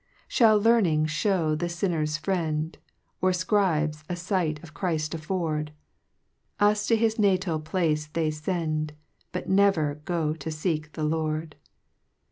3 0.21 0.25
Shall 0.29 0.57
learning 0.59 1.05
flicw 1.05 1.59
the 1.59 1.67
tinner's 1.69 2.17
Friend, 2.17 2.75
Or 3.21 3.29
fciibes 3.29 4.01
a 4.09 4.13
Oght 4.15 4.63
of 4.63 4.73
Chrift 4.73 5.13
afford? 5.13 5.73
Us 6.59 6.87
to 6.87 6.95
his 6.95 7.19
natal 7.19 7.59
place 7.59 8.07
they 8.07 8.31
fend, 8.31 8.93
But 9.31 9.47
never 9.47 10.01
go 10.05 10.33
to 10.33 10.49
feek 10.49 10.93
the 10.93 11.03
Loud. 11.03 11.53